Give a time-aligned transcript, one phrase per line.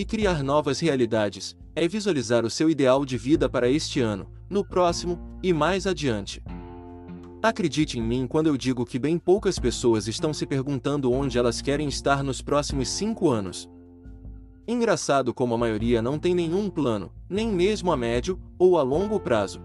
[0.00, 4.64] e criar novas realidades é visualizar o seu ideal de vida para este ano, no
[4.64, 6.42] próximo e mais adiante.
[7.42, 11.60] Acredite em mim quando eu digo que bem poucas pessoas estão se perguntando onde elas
[11.60, 13.68] querem estar nos próximos cinco anos.
[14.66, 19.20] Engraçado como a maioria não tem nenhum plano, nem mesmo a médio ou a longo
[19.20, 19.60] prazo.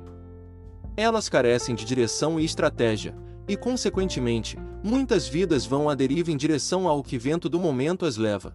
[0.98, 3.16] Elas carecem de direção e estratégia,
[3.48, 8.18] e, consequentemente, muitas vidas vão à deriva em direção ao que vento do momento as
[8.18, 8.54] leva.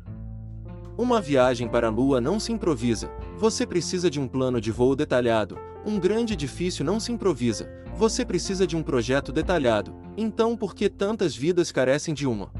[0.98, 4.94] Uma viagem para a Lua não se improvisa, você precisa de um plano de voo
[4.94, 10.74] detalhado, um grande edifício não se improvisa, você precisa de um projeto detalhado, então por
[10.74, 12.52] que tantas vidas carecem de uma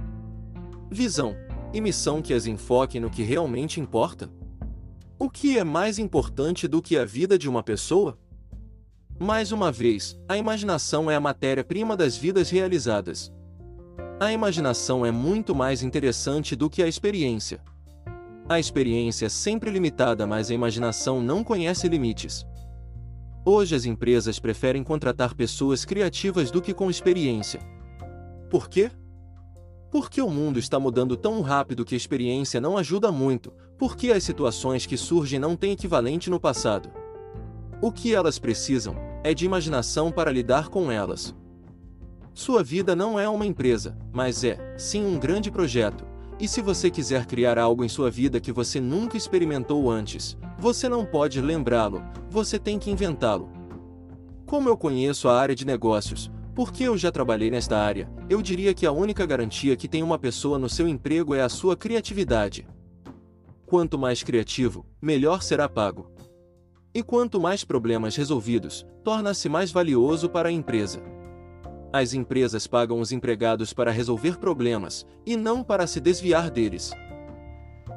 [0.90, 1.36] visão
[1.72, 4.30] e missão que as enfoque no que realmente importa?
[5.18, 8.18] O que é mais importante do que a vida de uma pessoa?
[9.18, 13.30] Mais uma vez, a imaginação é a matéria-prima das vidas realizadas.
[14.18, 17.60] A imaginação é muito mais interessante do que a experiência.
[18.50, 22.44] A experiência é sempre limitada, mas a imaginação não conhece limites.
[23.46, 27.60] Hoje as empresas preferem contratar pessoas criativas do que com experiência.
[28.50, 28.90] Por quê?
[29.88, 34.24] Porque o mundo está mudando tão rápido que a experiência não ajuda muito, porque as
[34.24, 36.90] situações que surgem não têm equivalente no passado.
[37.80, 41.32] O que elas precisam é de imaginação para lidar com elas.
[42.34, 46.09] Sua vida não é uma empresa, mas é, sim, um grande projeto.
[46.40, 50.88] E se você quiser criar algo em sua vida que você nunca experimentou antes, você
[50.88, 53.50] não pode lembrá-lo, você tem que inventá-lo.
[54.46, 58.72] Como eu conheço a área de negócios, porque eu já trabalhei nesta área, eu diria
[58.72, 62.66] que a única garantia que tem uma pessoa no seu emprego é a sua criatividade.
[63.66, 66.10] Quanto mais criativo, melhor será pago.
[66.94, 71.02] E quanto mais problemas resolvidos, torna-se mais valioso para a empresa.
[71.92, 76.92] As empresas pagam os empregados para resolver problemas, e não para se desviar deles.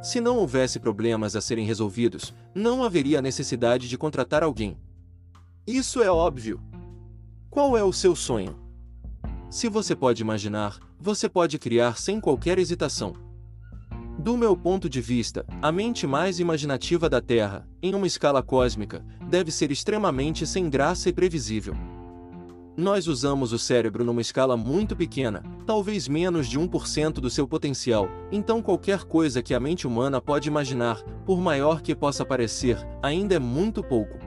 [0.02, 4.78] Se não houvesse problemas a serem resolvidos, não haveria necessidade de contratar alguém.
[5.66, 6.60] Isso é óbvio.
[7.50, 8.60] Qual é o seu sonho?
[9.50, 13.14] Se você pode imaginar, você pode criar sem qualquer hesitação.
[14.18, 19.06] Do meu ponto de vista, a mente mais imaginativa da Terra, em uma escala cósmica,
[19.30, 21.76] deve ser extremamente sem graça e previsível.
[22.76, 28.10] Nós usamos o cérebro numa escala muito pequena, talvez menos de 1% do seu potencial,
[28.32, 33.36] então qualquer coisa que a mente humana pode imaginar, por maior que possa parecer, ainda
[33.36, 34.18] é muito pouco.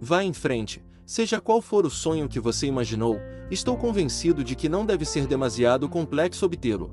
[0.00, 4.68] Vá em frente, seja qual for o sonho que você imaginou, estou convencido de que
[4.68, 6.92] não deve ser demasiado complexo obtê-lo.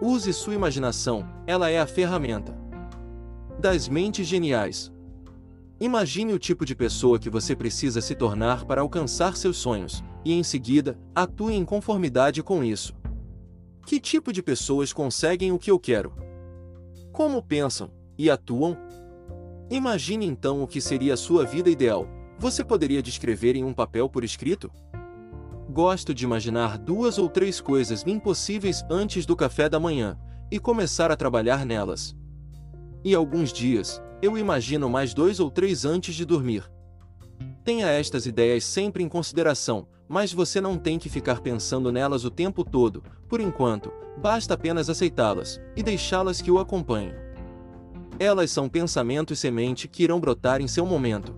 [0.00, 2.68] Use sua imaginação, ela é a ferramenta
[3.58, 4.92] das mentes geniais.
[5.80, 10.32] Imagine o tipo de pessoa que você precisa se tornar para alcançar seus sonhos, e
[10.32, 12.92] em seguida, atue em conformidade com isso.
[13.86, 16.12] Que tipo de pessoas conseguem o que eu quero?
[17.12, 18.76] Como pensam e atuam?
[19.70, 22.08] Imagine então o que seria a sua vida ideal.
[22.40, 24.70] Você poderia descrever em um papel por escrito?
[25.70, 30.18] Gosto de imaginar duas ou três coisas impossíveis antes do café da manhã
[30.50, 32.16] e começar a trabalhar nelas.
[33.04, 36.70] E alguns dias, eu imagino mais dois ou três antes de dormir.
[37.64, 42.30] Tenha estas ideias sempre em consideração, mas você não tem que ficar pensando nelas o
[42.30, 47.14] tempo todo, por enquanto, basta apenas aceitá-las e deixá-las que o acompanhem.
[48.18, 51.36] Elas são pensamentos semente que irão brotar em seu momento.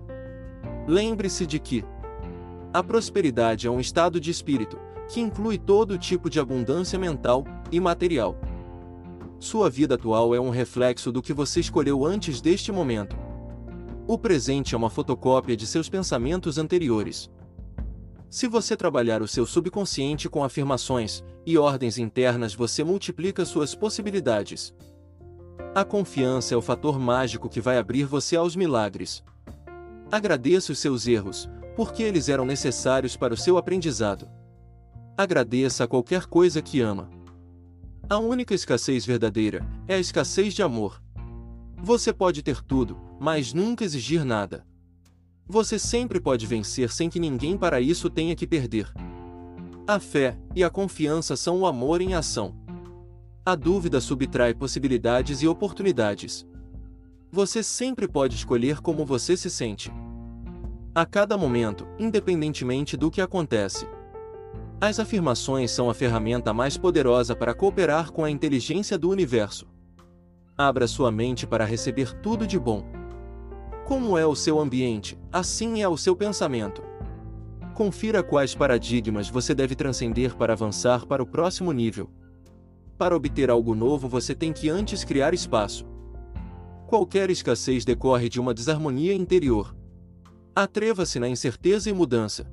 [0.87, 1.85] Lembre-se de que,
[2.73, 7.79] a prosperidade é um estado de espírito, que inclui todo tipo de abundância mental e
[7.79, 8.35] material.
[9.41, 13.17] Sua vida atual é um reflexo do que você escolheu antes deste momento.
[14.07, 17.27] O presente é uma fotocópia de seus pensamentos anteriores.
[18.29, 24.75] Se você trabalhar o seu subconsciente com afirmações e ordens internas, você multiplica suas possibilidades.
[25.73, 29.23] A confiança é o fator mágico que vai abrir você aos milagres.
[30.11, 34.29] Agradeça os seus erros, porque eles eram necessários para o seu aprendizado.
[35.17, 37.09] Agradeça a qualquer coisa que ama.
[38.11, 41.01] A única escassez verdadeira é a escassez de amor.
[41.81, 44.67] Você pode ter tudo, mas nunca exigir nada.
[45.47, 48.91] Você sempre pode vencer sem que ninguém para isso tenha que perder.
[49.87, 52.53] A fé e a confiança são o amor em ação.
[53.45, 56.45] A dúvida subtrai possibilidades e oportunidades.
[57.31, 59.89] Você sempre pode escolher como você se sente.
[60.93, 63.87] A cada momento, independentemente do que acontece.
[64.83, 69.67] As afirmações são a ferramenta mais poderosa para cooperar com a inteligência do universo.
[70.57, 72.83] Abra sua mente para receber tudo de bom.
[73.85, 76.81] Como é o seu ambiente, assim é o seu pensamento.
[77.75, 82.09] Confira quais paradigmas você deve transcender para avançar para o próximo nível.
[82.97, 85.85] Para obter algo novo, você tem que antes criar espaço.
[86.87, 89.75] Qualquer escassez decorre de uma desarmonia interior.
[90.55, 92.51] Atreva-se na incerteza e mudança.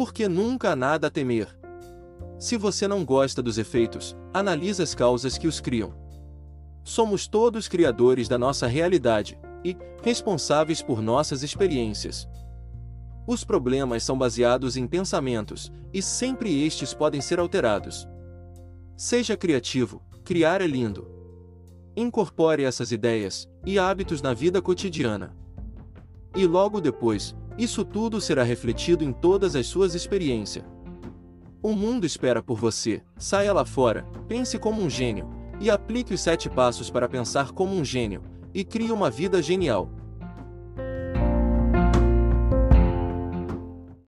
[0.00, 1.46] Porque nunca há nada a temer.
[2.38, 5.92] Se você não gosta dos efeitos, analise as causas que os criam.
[6.82, 12.26] Somos todos criadores da nossa realidade e responsáveis por nossas experiências.
[13.26, 18.08] Os problemas são baseados em pensamentos, e sempre estes podem ser alterados.
[18.96, 21.06] Seja criativo, criar é lindo.
[21.94, 25.36] Incorpore essas ideias e hábitos na vida cotidiana.
[26.34, 30.64] E logo depois, isso tudo será refletido em todas as suas experiências.
[31.62, 35.28] O mundo espera por você, saia lá fora, pense como um gênio,
[35.60, 38.22] e aplique os sete passos para pensar como um gênio,
[38.54, 39.90] e crie uma vida genial.